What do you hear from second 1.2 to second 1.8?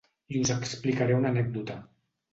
anècdota.